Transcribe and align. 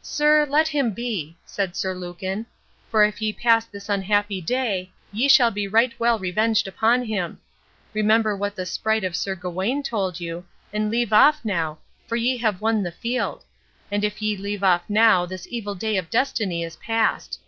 "Sir, 0.00 0.46
let 0.48 0.68
him 0.68 0.92
be," 0.92 1.36
said 1.44 1.76
Sir 1.76 1.92
Lucan; 1.94 2.46
"for 2.90 3.04
if 3.04 3.20
ye 3.20 3.30
pass 3.30 3.66
this 3.66 3.90
unhappy 3.90 4.40
day, 4.40 4.90
ye 5.12 5.28
shall 5.28 5.50
be 5.50 5.68
right 5.68 5.92
well 6.00 6.18
revenged 6.18 6.66
upon 6.66 7.04
him. 7.04 7.38
Remember 7.92 8.34
what 8.34 8.56
the 8.56 8.64
sprite 8.64 9.04
of 9.04 9.14
Sir 9.14 9.34
Gawain 9.34 9.82
told 9.82 10.18
you, 10.18 10.46
and 10.72 10.90
leave 10.90 11.12
off 11.12 11.44
now, 11.44 11.76
for 12.06 12.16
ye 12.16 12.38
have 12.38 12.62
won 12.62 12.82
the 12.82 12.90
field; 12.90 13.44
and 13.92 14.02
if 14.02 14.22
ye 14.22 14.34
leave 14.34 14.64
off 14.64 14.88
now 14.88 15.26
this 15.26 15.46
evil 15.50 15.74
day 15.74 15.98
of 15.98 16.08
destiny 16.08 16.62
is 16.64 16.76
past." 16.76 17.38